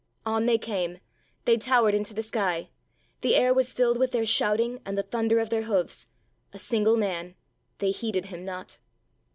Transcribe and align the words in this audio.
On 0.25 0.47
they 0.47 0.57
came, 0.57 0.97
they 1.45 1.57
towered 1.57 1.93
into 1.93 2.11
the 2.15 2.23
sky, 2.23 2.69
the 3.21 3.35
air 3.35 3.53
was 3.53 3.71
filled 3.71 3.99
with 3.99 4.09
their 4.09 4.25
shouting 4.25 4.81
and 4.83 4.97
the 4.97 5.03
thunder 5.03 5.37
of 5.37 5.51
their 5.51 5.61
hoofs. 5.65 6.07
A 6.53 6.57
single 6.57 6.97
man! 6.97 7.35
They 7.77 7.91
heeded 7.91 8.25
him 8.25 8.43
not. 8.43 8.79